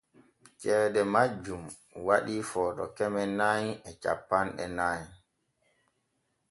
Ceede 0.59 1.01
majjun 1.13 1.63
waɗii 2.07 2.47
Footo 2.51 2.83
keme 2.95 3.21
nay 3.39 3.63
e 3.89 3.91
cappanɗe 4.03 4.65
nay. 4.77 5.01